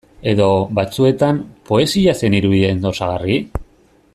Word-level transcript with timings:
Edo, 0.29 0.45
batzuetan, 0.77 1.41
poesia 1.71 2.17
zen 2.25 2.39
irudien 2.39 2.81
osagarri? 2.93 3.37